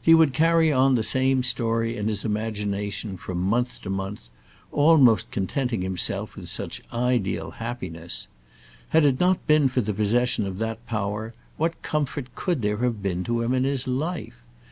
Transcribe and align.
He 0.00 0.14
would 0.14 0.32
carry 0.32 0.72
on 0.72 0.94
the 0.94 1.02
same 1.02 1.42
story 1.42 1.96
in 1.96 2.06
his 2.06 2.24
imagination 2.24 3.16
from 3.16 3.38
month 3.40 3.80
to 3.82 3.90
month, 3.90 4.28
almost 4.70 5.32
contenting 5.32 5.82
himself 5.82 6.36
with 6.36 6.48
such 6.48 6.80
ideal 6.92 7.50
happiness. 7.50 8.28
Had 8.90 9.04
it 9.04 9.18
not 9.18 9.44
been 9.48 9.66
for 9.66 9.80
the 9.80 9.92
possession 9.92 10.46
of 10.46 10.58
that 10.58 10.86
power, 10.86 11.34
what 11.56 11.82
comfort 11.82 12.36
could 12.36 12.62
there 12.62 12.78
have 12.84 13.02
been 13.02 13.24
to 13.24 13.42
him 13.42 13.52
in 13.52 13.64
his 13.64 13.88
life? 13.88 14.44